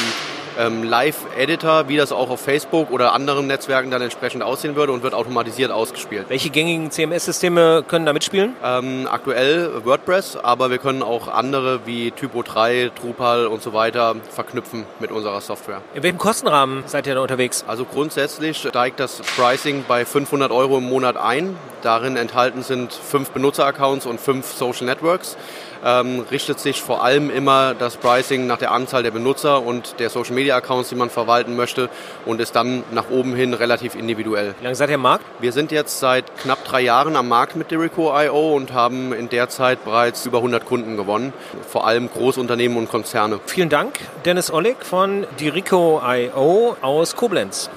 [0.57, 5.03] ähm, Live-Editor, wie das auch auf Facebook oder anderen Netzwerken dann entsprechend aussehen würde und
[5.03, 6.25] wird automatisiert ausgespielt.
[6.29, 8.55] Welche gängigen CMS-Systeme können da mitspielen?
[8.63, 14.15] Ähm, aktuell WordPress, aber wir können auch andere wie Typo 3, Drupal und so weiter
[14.29, 15.81] verknüpfen mit unserer Software.
[15.93, 17.63] In welchem Kostenrahmen seid ihr da unterwegs?
[17.67, 21.55] Also grundsätzlich steigt das Pricing bei 500 Euro im Monat ein.
[21.81, 25.37] Darin enthalten sind fünf Benutzeraccounts und fünf Social Networks
[25.83, 30.09] ähm, richtet sich vor allem immer das Pricing nach der Anzahl der Benutzer und der
[30.09, 31.89] Social Media Accounts, die man verwalten möchte
[32.25, 34.55] und ist dann nach oben hin relativ individuell.
[34.59, 35.25] Wie lange seid ihr am Markt?
[35.39, 39.49] Wir sind jetzt seit knapp drei Jahren am Markt mit Dirico.io und haben in der
[39.49, 41.33] Zeit bereits über 100 Kunden gewonnen,
[41.67, 43.39] vor allem Großunternehmen und Konzerne.
[43.45, 47.69] Vielen Dank, Dennis Ollig von Dirico.io aus Koblenz.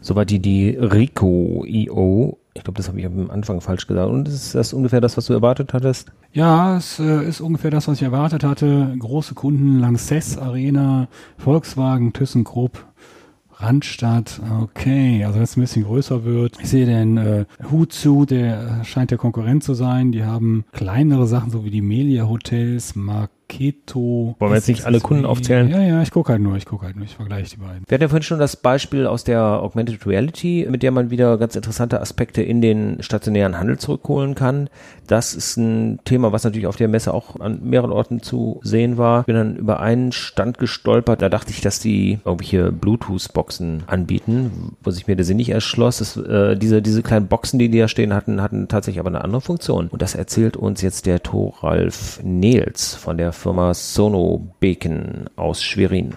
[0.00, 4.10] Soweit die, die Rico.io ich glaube, das habe ich am Anfang falsch gesagt.
[4.10, 6.12] Und ist das ungefähr das, was du erwartet hattest?
[6.32, 8.94] Ja, es äh, ist ungefähr das, was ich erwartet hatte.
[8.98, 12.84] Große Kunden, Lanxess Arena, Volkswagen, ThyssenKrupp,
[13.60, 16.58] Randstadt, okay, also wenn es ein bisschen größer wird.
[16.60, 20.12] Ich sehe den äh, Hutsu, der scheint der Konkurrent zu sein.
[20.12, 24.36] Die haben kleinere Sachen, so wie die Melia Hotels, Mark Keto.
[24.38, 25.68] Wollen wir jetzt nicht alle Kunden aufzählen?
[25.68, 27.84] Ja, ja, ich gucke halt nur, ich gucke halt nur, ich vergleiche die beiden.
[27.86, 31.38] Wir hatten ja vorhin schon das Beispiel aus der Augmented Reality, mit der man wieder
[31.38, 34.68] ganz interessante Aspekte in den stationären Handel zurückholen kann.
[35.06, 38.98] Das ist ein Thema, was natürlich auf der Messe auch an mehreren Orten zu sehen
[38.98, 39.20] war.
[39.20, 44.76] Ich bin dann über einen Stand gestolpert, da dachte ich, dass die irgendwelche Bluetooth-Boxen anbieten,
[44.82, 45.98] wo sich mir der Sinn nicht erschloss.
[45.98, 49.24] Das, äh, diese, diese kleinen Boxen, die die da stehen hatten, hatten tatsächlich aber eine
[49.24, 49.88] andere Funktion.
[49.88, 56.12] Und das erzählt uns jetzt der Thoralf Nels von der Firma Sono Bacon aus Schwerin.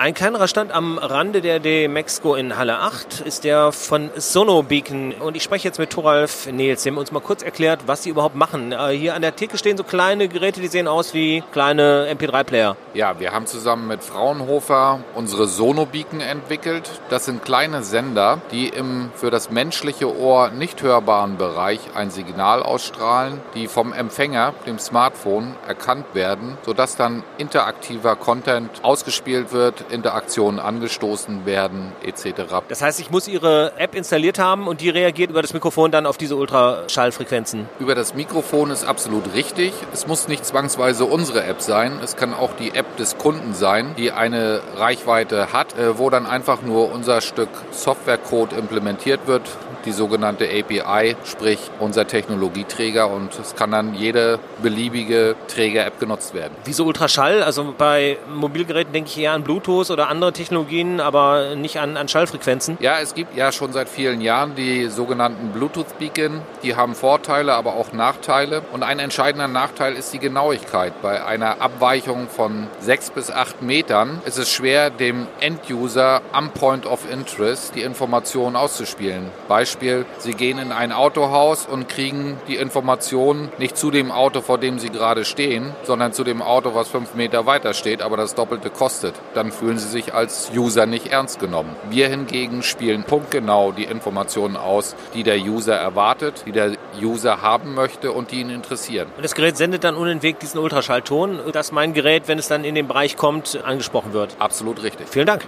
[0.00, 5.12] Ein kleinerer Stand am Rande der D-Mexiko in Halle 8 ist der von Sono Beacon.
[5.14, 8.36] Und ich spreche jetzt mit Thoralf Nils, der uns mal kurz erklärt, was sie überhaupt
[8.36, 8.70] machen.
[8.70, 12.76] Äh, hier an der Theke stehen so kleine Geräte, die sehen aus wie kleine MP3-Player.
[12.94, 16.88] Ja, wir haben zusammen mit Fraunhofer unsere Sono Beacon entwickelt.
[17.10, 22.62] Das sind kleine Sender, die im für das menschliche Ohr nicht hörbaren Bereich ein Signal
[22.62, 30.60] ausstrahlen, die vom Empfänger, dem Smartphone, erkannt werden, sodass dann interaktiver Content ausgespielt wird Interaktionen
[30.60, 32.42] angestoßen werden etc.
[32.68, 36.06] Das heißt, ich muss Ihre App installiert haben und die reagiert über das Mikrofon dann
[36.06, 37.68] auf diese Ultraschallfrequenzen?
[37.78, 39.72] Über das Mikrofon ist absolut richtig.
[39.92, 42.00] Es muss nicht zwangsweise unsere App sein.
[42.02, 46.26] Es kann auch die App des Kunden sein, die eine Reichweite hat, äh, wo dann
[46.26, 49.42] einfach nur unser Stück Softwarecode implementiert wird
[49.88, 56.52] die sogenannte API, sprich unser Technologieträger und es kann dann jede beliebige Träger-App genutzt werden.
[56.66, 57.42] Wieso Ultraschall?
[57.42, 62.06] Also bei Mobilgeräten denke ich eher an Bluetooth oder andere Technologien, aber nicht an, an
[62.06, 62.76] Schallfrequenzen.
[62.80, 66.42] Ja, es gibt ja schon seit vielen Jahren die sogenannten Bluetooth-Beacon.
[66.62, 68.62] Die haben Vorteile, aber auch Nachteile.
[68.72, 71.00] Und ein entscheidender Nachteil ist die Genauigkeit.
[71.00, 76.84] Bei einer Abweichung von sechs bis acht Metern ist es schwer, dem End-User am Point
[76.84, 79.30] of Interest die Informationen auszuspielen.
[79.48, 84.40] Beispiel Beispiel, Sie gehen in ein Autohaus und kriegen die Informationen nicht zu dem Auto,
[84.40, 88.16] vor dem Sie gerade stehen, sondern zu dem Auto, was fünf Meter weiter steht, aber
[88.16, 89.14] das Doppelte kostet.
[89.34, 91.76] Dann fühlen Sie sich als User nicht ernst genommen.
[91.90, 97.74] Wir hingegen spielen punktgenau die Informationen aus, die der User erwartet, die der User haben
[97.74, 99.06] möchte und die ihn interessieren.
[99.16, 102.74] Und das Gerät sendet dann unentwegt diesen Ultraschallton, dass mein Gerät, wenn es dann in
[102.74, 104.34] den Bereich kommt, angesprochen wird.
[104.40, 105.08] Absolut richtig.
[105.08, 105.44] Vielen Dank.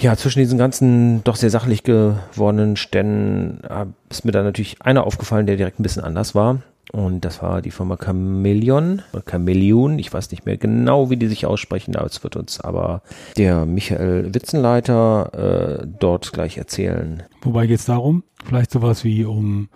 [0.00, 5.06] Ja, zwischen diesen ganzen doch sehr sachlich gewordenen Ständen äh, ist mir dann natürlich einer
[5.06, 6.62] aufgefallen, der direkt ein bisschen anders war.
[6.90, 9.98] Und das war die Firma Chameleon Chameleon.
[9.98, 11.92] Ich weiß nicht mehr genau, wie die sich aussprechen.
[11.92, 13.02] Das wird uns aber
[13.36, 17.22] der Michael Witzenleiter äh, dort gleich erzählen.
[17.42, 18.24] Wobei geht es darum?
[18.44, 19.68] Vielleicht sowas wie um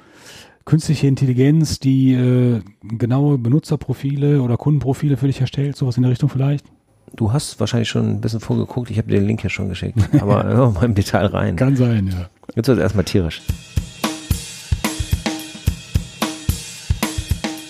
[0.64, 5.76] künstliche Intelligenz, die äh, genaue Benutzerprofile oder Kundenprofile für dich erstellt.
[5.76, 6.64] Sowas in der Richtung vielleicht?
[7.16, 8.90] Du hast wahrscheinlich schon ein bisschen vorgeguckt.
[8.90, 9.98] Ich habe dir den Link ja schon geschickt.
[10.20, 11.56] Aber wir mal im Detail rein.
[11.56, 12.28] Kann sein, ja.
[12.54, 13.42] Jetzt wird es erstmal tierisch.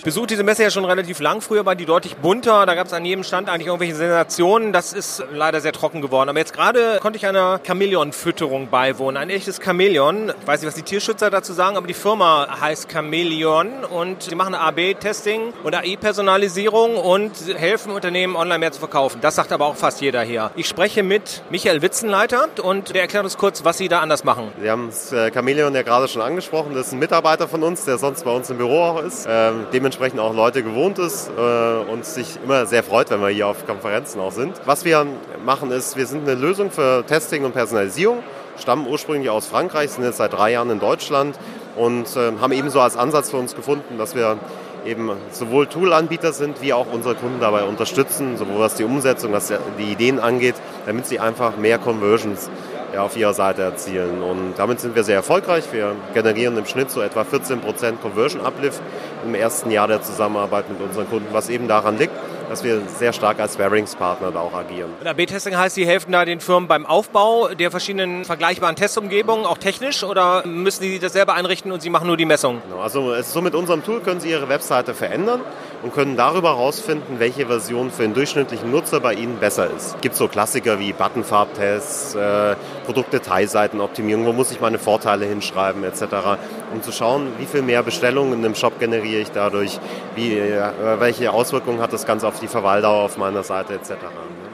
[0.05, 1.41] Besuche diese Messe ja schon relativ lang.
[1.41, 2.67] Früher war die deutlich bunter.
[2.67, 4.71] Da gab es an jedem Stand eigentlich irgendwelche Sensationen.
[4.71, 6.29] Das ist leider sehr trocken geworden.
[6.29, 9.17] Aber jetzt gerade konnte ich einer Chamäleon-Fütterung beiwohnen.
[9.17, 10.31] Ein echtes Chamäleon.
[10.39, 14.35] Ich weiß nicht, was die Tierschützer dazu sagen, aber die Firma heißt Chamäleon und sie
[14.35, 19.21] machen AB-Testing und AI-Personalisierung und helfen Unternehmen online mehr zu verkaufen.
[19.21, 20.51] Das sagt aber auch fast jeder hier.
[20.55, 24.51] Ich spreche mit Michael Witzenleiter und der erklärt uns kurz, was sie da anders machen.
[24.61, 26.75] Sie haben das äh, Chamäleon ja gerade schon angesprochen.
[26.75, 29.25] Das ist ein Mitarbeiter von uns, der sonst bei uns im Büro auch ist.
[29.27, 29.65] Ähm,
[30.19, 34.19] auch Leute gewohnt ist äh, und sich immer sehr freut, wenn wir hier auf Konferenzen
[34.19, 34.53] auch sind.
[34.65, 35.05] Was wir
[35.45, 38.19] machen ist, wir sind eine Lösung für Testing und Personalisierung,
[38.59, 41.37] stammen ursprünglich aus Frankreich, sind jetzt seit drei Jahren in Deutschland
[41.75, 44.37] und äh, haben ebenso als Ansatz für uns gefunden, dass wir
[44.85, 49.51] eben sowohl Toolanbieter sind, wie auch unsere Kunden dabei unterstützen, sowohl was die Umsetzung, was
[49.79, 50.55] die Ideen angeht,
[50.85, 52.49] damit sie einfach mehr Conversions
[52.97, 54.21] auf ihrer Seite erzielen.
[54.21, 55.65] Und damit sind wir sehr erfolgreich.
[55.71, 58.81] Wir generieren im Schnitt so etwa 14% Conversion Uplift
[59.25, 62.13] im ersten Jahr der Zusammenarbeit mit unseren Kunden, was eben daran liegt,
[62.49, 64.91] dass wir sehr stark als Bearingspartner da auch agieren.
[65.03, 70.03] AB-Testing heißt, Sie helfen da den Firmen beim Aufbau der verschiedenen vergleichbaren Testumgebungen, auch technisch,
[70.03, 72.61] oder müssen Sie das selber einrichten und Sie machen nur die Messung?
[72.67, 75.41] Genau, also so mit unserem Tool können Sie Ihre Webseite verändern
[75.85, 79.95] und können darüber herausfinden, welche Version für den durchschnittlichen Nutzer bei Ihnen besser ist.
[79.95, 86.05] Es gibt so Klassiker wie Buttonfarbtests, äh, Produktdetailseitenoptimierung, wo muss ich meine Vorteile hinschreiben etc.,
[86.73, 89.79] um zu schauen, wie viel mehr Bestellungen in einem Shop generiere ich dadurch,
[90.15, 93.91] wie, äh, welche Auswirkungen hat das Ganze auf die Verweildauer auf meiner Seite etc.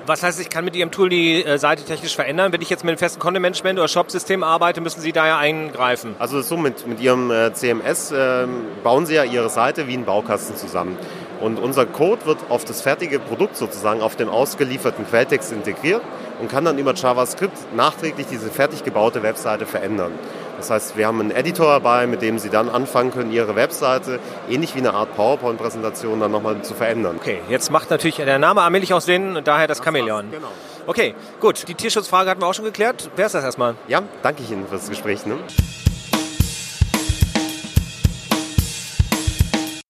[0.05, 2.51] Was heißt, ich kann mit Ihrem Tool die äh, Seite technisch verändern?
[2.51, 6.15] Wenn ich jetzt mit einem festen Content-Management oder Shop-System arbeite, müssen Sie da ja eingreifen.
[6.19, 8.47] Also so mit, mit Ihrem äh, CMS äh,
[8.83, 10.97] bauen Sie ja Ihre Seite wie einen Baukasten zusammen.
[11.41, 16.01] Und unser Code wird auf das fertige Produkt sozusagen, auf den ausgelieferten Quelltext integriert
[16.39, 20.11] und kann dann über JavaScript nachträglich diese fertig gebaute Webseite verändern.
[20.57, 24.19] Das heißt, wir haben einen Editor dabei, mit dem Sie dann anfangen können, Ihre Webseite
[24.47, 27.15] ähnlich wie eine Art PowerPoint-Präsentation dann nochmal zu verändern.
[27.19, 30.29] Okay, jetzt macht natürlich der Name allmählich auch Sinn und daher das, das Chamäleon.
[30.29, 30.49] Genau.
[30.85, 31.67] Okay, gut.
[31.67, 33.09] Die Tierschutzfrage hatten wir auch schon geklärt.
[33.15, 33.75] Wer ist das erstmal?
[33.87, 35.25] Ja, danke ich Ihnen fürs Gespräch.
[35.25, 35.37] Ne?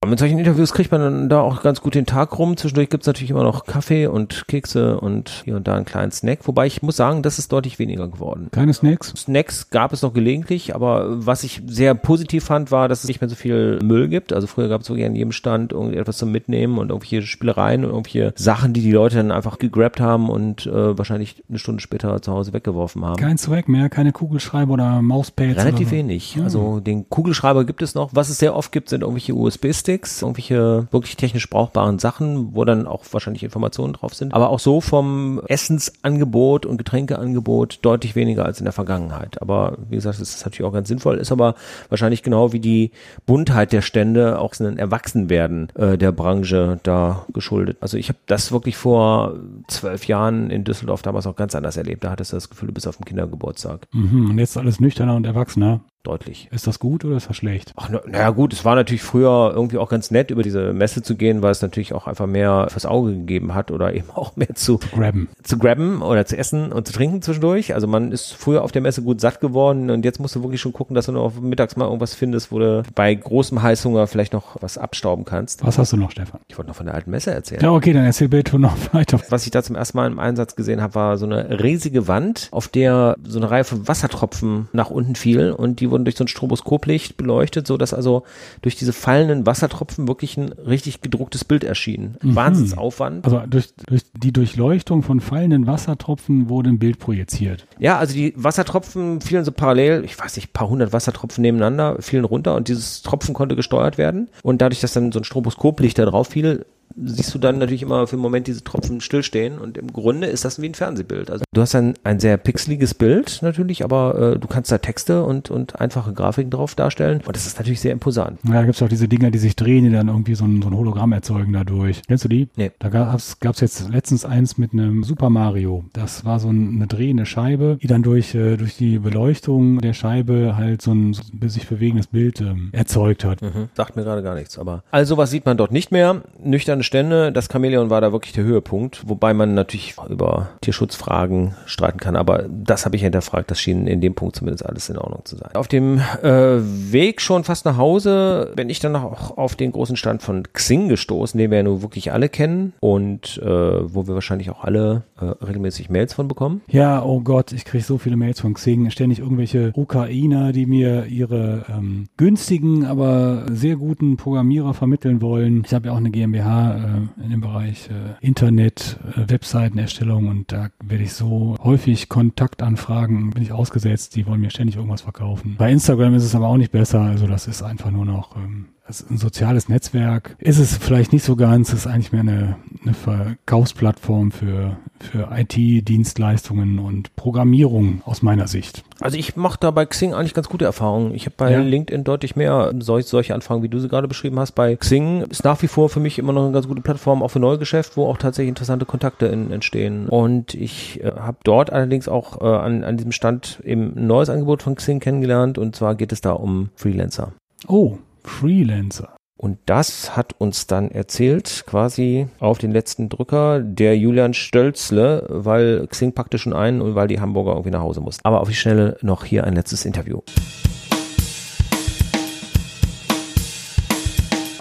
[0.04, 2.58] Mit solchen Interviews kriegt man dann da auch ganz gut den Tag rum.
[2.58, 6.12] Zwischendurch gibt es natürlich immer noch Kaffee und Kekse und hier und da einen kleinen
[6.12, 6.48] Snack.
[6.48, 8.48] Wobei ich muss sagen, das ist deutlich weniger geworden.
[8.52, 9.14] Keine Snacks?
[9.16, 13.22] Snacks gab es noch gelegentlich, aber was ich sehr positiv fand, war, dass es nicht
[13.22, 14.34] mehr so viel Müll gibt.
[14.34, 17.92] Also früher gab es wirklich an jedem Stand irgendetwas zum Mitnehmen und irgendwelche Spielereien und
[17.92, 22.20] irgendwelche Sachen, die die Leute dann einfach gegrabt haben und äh, wahrscheinlich eine Stunde später
[22.24, 23.18] zu Hause weggeworfen haben.
[23.18, 25.58] Kein Swag mehr, keine Kugelschreiber oder Mauspads?
[25.58, 25.96] Relativ so.
[25.96, 26.38] wenig.
[26.38, 26.46] Ja.
[26.46, 28.10] Also den Kugelschreiber gibt es noch.
[28.16, 32.64] Was es sehr oft gibt, sind irgendwelche USB-Sticks Sticks, irgendwelche wirklich technisch brauchbaren Sachen, wo
[32.64, 34.34] dann auch wahrscheinlich Informationen drauf sind.
[34.34, 39.42] Aber auch so vom Essensangebot und Getränkeangebot deutlich weniger als in der Vergangenheit.
[39.42, 41.56] Aber wie gesagt, das ist natürlich auch ganz sinnvoll, ist aber
[41.90, 42.92] wahrscheinlich genau wie die
[43.26, 47.78] Buntheit der Stände auch ein Erwachsenwerden äh, der Branche da geschuldet.
[47.82, 49.36] Also ich habe das wirklich vor
[49.68, 52.06] zwölf Jahren in Düsseldorf damals auch ganz anders erlebt.
[52.06, 53.88] Da hattest du das Gefühl, du bist auf dem Kindergeburtstag.
[53.92, 56.48] Mhm, und jetzt alles nüchterner und erwachsener deutlich.
[56.52, 57.74] Ist das gut oder ist das schlecht?
[57.76, 61.02] Ach, naja na gut, es war natürlich früher irgendwie auch ganz nett, über diese Messe
[61.02, 64.36] zu gehen, weil es natürlich auch einfach mehr fürs Auge gegeben hat oder eben auch
[64.36, 65.30] mehr zu, zu grabben.
[65.44, 67.74] Zu grabben oder zu essen und zu trinken zwischendurch.
[67.74, 70.62] Also man ist früher auf der Messe gut satt geworden und jetzt musst du wirklich
[70.62, 74.34] schon gucken, dass du noch mittags mal irgendwas findest, wo du bei großem Heißhunger vielleicht
[74.34, 75.66] noch was abstauben kannst.
[75.66, 76.42] Was hast du noch, Stefan?
[76.48, 77.62] Ich wollte noch von der alten Messe erzählen.
[77.62, 79.20] Ja, okay, dann erzähl bitte noch weiter.
[79.30, 82.48] Was ich da zum ersten Mal im Einsatz gesehen habe, war so eine riesige Wand,
[82.52, 86.24] auf der so eine Reihe von Wassertropfen nach unten fiel und die wurden durch so
[86.24, 88.24] ein Stroboskop Teleskoplicht beleuchtet, so dass also
[88.62, 92.18] durch diese fallenden Wassertropfen wirklich ein richtig gedrucktes Bild erschien.
[92.22, 92.36] Mhm.
[92.36, 93.26] Wahnsinnsaufwand.
[93.26, 97.66] Also durch, durch die Durchleuchtung von fallenden Wassertropfen wurde ein Bild projiziert.
[97.80, 102.26] Ja, also die Wassertropfen fielen so parallel, ich weiß nicht, paar hundert Wassertropfen nebeneinander, fielen
[102.26, 104.30] runter und dieses Tropfen konnte gesteuert werden.
[104.44, 106.66] Und dadurch, dass dann so ein Stroboskoplicht da drauf fiel,
[107.04, 110.46] siehst du dann natürlich immer für einen Moment diese Tropfen stillstehen und im Grunde ist
[110.46, 111.30] das wie ein Fernsehbild.
[111.30, 115.24] Also du hast ein, ein sehr pixeliges Bild natürlich, aber äh, du kannst da Texte
[115.24, 118.40] und, und einfache Grafiken drauf darstellen und das ist natürlich sehr imposant.
[118.44, 120.62] Ja, da gibt es auch diese Dinger, die sich drehen, die dann irgendwie so ein,
[120.62, 122.02] so ein Hologramm erzeugen dadurch.
[122.08, 122.50] Kennst du die?
[122.56, 122.72] Nee.
[122.80, 125.86] Da gab es jetzt letztens eins mit einem Super Mario.
[125.94, 130.56] Das war so eine drehende Scheibe, die dann durch, äh, durch die Beleuchtung der Scheibe
[130.56, 133.42] halt so ein so sich bewegendes Bild ähm, erzeugt hat.
[133.42, 133.70] Mhm.
[133.76, 136.22] Sagt mir gerade gar nichts, aber also was sieht man dort nicht mehr?
[136.44, 137.32] Nüchtern interessante Stände.
[137.32, 142.16] Das Chamäleon war da wirklich der Höhepunkt, wobei man natürlich über Tierschutzfragen streiten kann.
[142.16, 143.50] Aber das habe ich hinterfragt.
[143.52, 145.56] Das schien in dem Punkt zumindest alles in Ordnung zu sein.
[145.56, 146.60] Auf dem äh,
[146.92, 150.90] Weg schon fast nach Hause bin ich dann auch auf den großen Stand von Xing
[150.90, 155.04] gestoßen, den wir ja nun wirklich alle kennen und äh, wo wir wahrscheinlich auch alle
[155.20, 156.62] äh, regelmäßig Mails von bekommen.
[156.68, 158.90] Ja, oh Gott, ich kriege so viele Mails von Xing.
[158.90, 165.64] Ständig irgendwelche Ukrainer, die mir ihre ähm, günstigen, aber sehr guten Programmierer vermitteln wollen.
[165.66, 170.52] Ich habe ja auch eine GmbH äh, in dem Bereich äh, Internet, äh, Webseitenerstellung und
[170.52, 174.16] da werde ich so häufig Kontaktanfragen bin ich ausgesetzt.
[174.16, 175.56] Die wollen mir ständig irgendwas verkaufen.
[175.58, 177.02] Bei Instagram ist es aber auch nicht besser.
[177.02, 178.68] Also das ist einfach nur noch ähm,
[179.00, 180.36] ist ein soziales Netzwerk.
[180.40, 181.70] Ist es vielleicht nicht so ganz.
[181.70, 188.84] Es ist eigentlich mehr eine, eine Verkaufsplattform für, für IT-Dienstleistungen und Programmierung aus meiner Sicht.
[189.00, 191.14] Also ich mache da bei Xing eigentlich ganz gute Erfahrungen.
[191.16, 191.60] Ich habe bei ja.
[191.60, 194.52] LinkedIn deutlich mehr solch, solche Anfragen, wie du sie gerade beschrieben hast.
[194.52, 197.30] Bei Xing ist nach wie vor für mich immer noch eine ganz gute Plattform, auch
[197.30, 200.08] für Neugeschäft, wo auch tatsächlich interessante Kontakte in, entstehen.
[200.08, 204.30] Und ich äh, habe dort allerdings auch äh, an, an diesem Stand eben ein neues
[204.30, 205.58] Angebot von Xing kennengelernt.
[205.58, 207.34] Und zwar geht es da um Freelancer.
[207.68, 209.16] Oh, Freelancer.
[209.38, 215.88] Und das hat uns dann erzählt, quasi auf den letzten Drücker, der Julian Stölzle, weil
[215.88, 218.22] Xing packte schon ein und weil die Hamburger irgendwie nach Hause mussten.
[218.24, 220.20] Aber auf die Schnelle noch hier ein letztes Interview.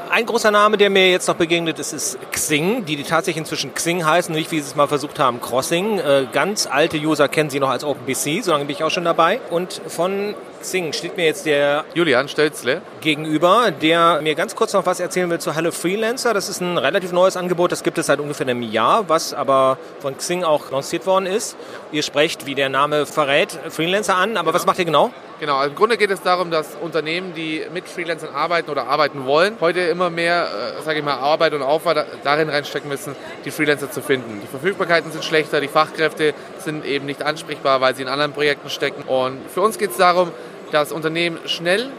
[0.08, 3.74] Ein großer Name, der mir jetzt noch begegnet ist, ist Xing, die, die tatsächlich inzwischen
[3.74, 5.98] Xing heißen, nicht wie sie es mal versucht haben, Crossing.
[5.98, 9.04] Äh, ganz alte User kennen sie noch als OpenBC, so lange bin ich auch schon
[9.04, 9.40] dabei.
[9.50, 14.84] Und von Xing steht mir jetzt der Julian Stölzle gegenüber, der mir ganz kurz noch
[14.84, 16.34] was erzählen will zu Hello Freelancer.
[16.34, 19.78] Das ist ein relativ neues Angebot, das gibt es seit ungefähr einem Jahr, was aber
[20.00, 21.56] von Xing auch lanciert worden ist.
[21.92, 24.54] Ihr sprecht, wie der Name verrät, Freelancer an, aber genau.
[24.54, 25.10] was macht ihr genau?
[25.40, 29.24] Genau, also im Grunde geht es darum, dass Unternehmen, die mit Freelancern arbeiten oder arbeiten
[29.24, 33.50] wollen, heute immer mehr, äh, sage ich mal, Arbeit und Aufwand darin reinstecken müssen, die
[33.50, 34.42] Freelancer zu finden.
[34.42, 38.68] Die Verfügbarkeiten sind schlechter, die Fachkräfte sind eben nicht ansprechbar, weil sie in anderen Projekten
[38.68, 39.02] stecken.
[39.04, 40.30] Und für uns geht es darum,
[40.70, 41.90] das Unternehmen schnell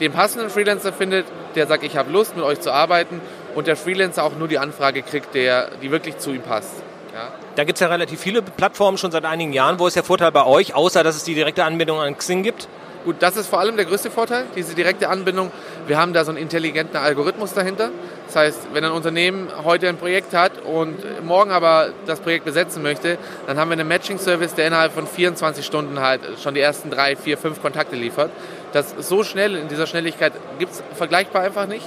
[0.00, 3.20] den passenden Freelancer findet, der sagt, ich habe Lust, mit euch zu arbeiten
[3.54, 6.74] und der Freelancer auch nur die Anfrage kriegt, der, die wirklich zu ihm passt.
[7.12, 7.32] Ja.
[7.56, 9.78] Da gibt es ja relativ viele Plattformen schon seit einigen Jahren.
[9.78, 12.68] Wo ist der Vorteil bei euch, außer dass es die direkte Anbindung an Xing gibt?
[13.04, 15.50] Gut, das ist vor allem der größte Vorteil, diese direkte Anbindung.
[15.86, 17.90] Wir haben da so einen intelligenten Algorithmus dahinter.
[18.32, 22.80] Das heißt, wenn ein Unternehmen heute ein Projekt hat und morgen aber das Projekt besetzen
[22.80, 26.90] möchte, dann haben wir einen Matching-Service, der innerhalb von 24 Stunden halt schon die ersten
[26.90, 28.30] drei, vier, fünf Kontakte liefert.
[28.72, 31.84] Das so schnell, in dieser Schnelligkeit gibt es vergleichbar einfach nicht.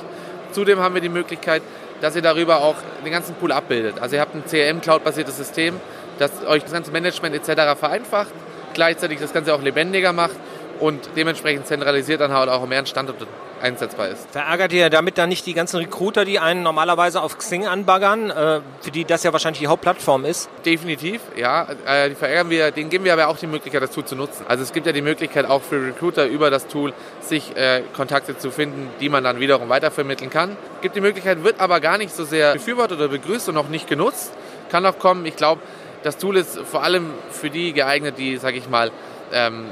[0.52, 1.62] Zudem haben wir die Möglichkeit,
[2.02, 2.76] dass ihr darüber auch
[3.06, 4.02] den ganzen Pool abbildet.
[4.02, 5.80] Also ihr habt ein CRM-Cloud-basiertes System,
[6.20, 7.80] das euch das ganze Management etc.
[7.80, 8.34] vereinfacht,
[8.74, 10.36] gleichzeitig das Ganze auch lebendiger macht
[10.82, 13.28] und dementsprechend zentralisiert dann halt auch an mehreren Standorten
[13.64, 14.30] einsetzbar ist.
[14.32, 18.60] Verärgert ihr damit dann nicht die ganzen Recruiter, die einen normalerweise auf Xing anbaggern, äh,
[18.82, 20.50] für die das ja wahrscheinlich die Hauptplattform ist?
[20.66, 21.68] Definitiv, ja.
[21.86, 24.46] Äh, die verärgern wir, denen geben wir aber auch die Möglichkeit, das Tool zu nutzen.
[24.48, 28.38] Also es gibt ja die Möglichkeit auch für Recruiter über das Tool sich äh, Kontakte
[28.38, 30.58] zu finden, die man dann wiederum weitervermitteln kann.
[30.82, 33.88] Gibt die Möglichkeit, wird aber gar nicht so sehr befürwortet oder begrüßt und auch nicht
[33.88, 34.34] genutzt.
[34.70, 35.26] Kann auch kommen.
[35.26, 35.62] Ich glaube,
[36.04, 38.92] das Tool ist vor allem für die geeignet, die, sage ich mal,
[39.32, 39.68] ähm,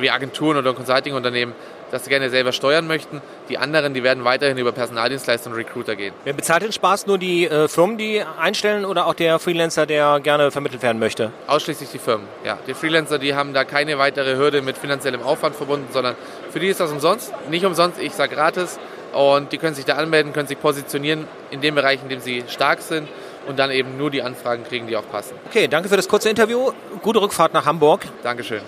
[0.00, 1.54] wie Agenturen oder Consulting-Unternehmen
[1.90, 3.20] das sie gerne selber steuern möchten.
[3.48, 6.14] Die anderen, die werden weiterhin über Personaldienstleister und Recruiter gehen.
[6.24, 7.06] Wer bezahlt den Spaß?
[7.06, 11.32] Nur die äh, Firmen, die einstellen oder auch der Freelancer, der gerne vermittelt werden möchte?
[11.46, 12.58] Ausschließlich die Firmen, ja.
[12.66, 16.14] Die Freelancer, die haben da keine weitere Hürde mit finanziellem Aufwand verbunden, sondern
[16.50, 17.32] für die ist das umsonst.
[17.50, 18.78] Nicht umsonst, ich sage gratis.
[19.12, 22.44] Und die können sich da anmelden, können sich positionieren in dem Bereich, in dem sie
[22.48, 23.08] stark sind
[23.46, 25.34] und dann eben nur die Anfragen kriegen, die auch passen.
[25.48, 26.72] Okay, danke für das kurze Interview.
[27.02, 28.02] Gute Rückfahrt nach Hamburg.
[28.22, 28.60] Dankeschön.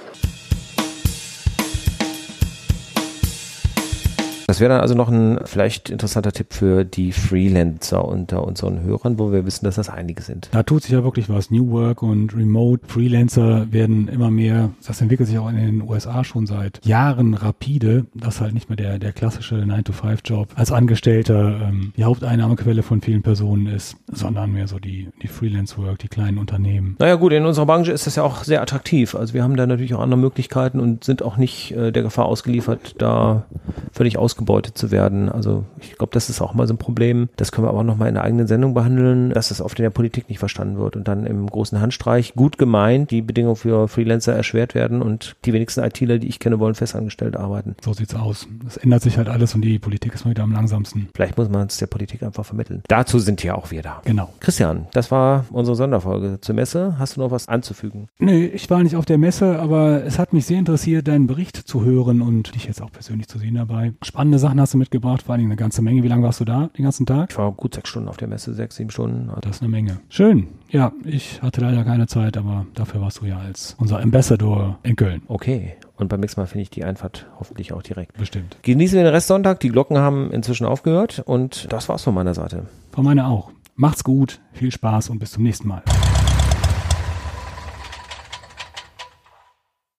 [4.48, 9.18] Das wäre dann also noch ein vielleicht interessanter Tipp für die Freelancer unter unseren Hörern,
[9.18, 10.48] wo wir wissen, dass das einige sind.
[10.52, 11.50] Da tut sich ja wirklich was.
[11.50, 16.24] New Work und Remote Freelancer werden immer mehr, das entwickelt sich auch in den USA
[16.24, 21.92] schon seit Jahren rapide, dass halt nicht mehr der, der klassische 9-to-5-Job als Angestellter ähm,
[21.98, 26.96] die Haupteinnahmequelle von vielen Personen ist, sondern mehr so die, die Freelance-Work, die kleinen Unternehmen.
[27.00, 29.14] Naja gut, in unserer Branche ist das ja auch sehr attraktiv.
[29.14, 32.24] Also wir haben da natürlich auch andere Möglichkeiten und sind auch nicht äh, der Gefahr
[32.24, 33.44] ausgeliefert, da
[33.92, 35.28] völlig ausgegangen ausgebeutet zu werden.
[35.28, 37.28] Also ich glaube, das ist auch mal so ein Problem.
[37.36, 39.82] Das können wir aber auch nochmal in der eigenen Sendung behandeln, dass das oft in
[39.82, 43.88] der Politik nicht verstanden wird und dann im großen Handstreich gut gemeint die Bedingungen für
[43.88, 47.74] Freelancer erschwert werden und die wenigsten ITler, die ich kenne, wollen festangestellt arbeiten.
[47.82, 48.46] So sieht's aus.
[48.66, 51.08] Es ändert sich halt alles und die Politik ist mal wieder am langsamsten.
[51.14, 52.82] Vielleicht muss man es der Politik einfach vermitteln.
[52.88, 54.02] Dazu sind ja auch wir da.
[54.04, 54.32] Genau.
[54.40, 56.96] Christian, das war unsere Sonderfolge zur Messe.
[56.98, 58.08] Hast du noch was anzufügen?
[58.18, 61.56] Nee, ich war nicht auf der Messe, aber es hat mich sehr interessiert, deinen Bericht
[61.56, 63.88] zu hören und dich jetzt auch persönlich zu sehen dabei.
[63.88, 63.94] dabei.
[64.28, 66.02] Spannende Sachen hast du mitgebracht, vor allen Dingen eine ganze Menge.
[66.02, 67.30] Wie lange warst du da den ganzen Tag?
[67.30, 69.30] Ich war gut sechs Stunden auf der Messe, sechs, sieben Stunden.
[69.40, 70.00] Das ist eine Menge.
[70.10, 70.48] Schön.
[70.68, 74.96] Ja, ich hatte leider keine Zeit, aber dafür warst du ja als unser Ambassador in
[74.96, 75.22] Köln.
[75.28, 75.76] Okay.
[75.96, 78.18] Und beim nächsten Mal finde ich die Einfahrt hoffentlich auch direkt.
[78.18, 78.58] Bestimmt.
[78.60, 79.60] Genießen wir den Rest Sonntag.
[79.60, 82.66] Die Glocken haben inzwischen aufgehört und das war's von meiner Seite.
[82.92, 83.50] Von meiner auch.
[83.76, 85.82] Macht's gut, viel Spaß und bis zum nächsten Mal.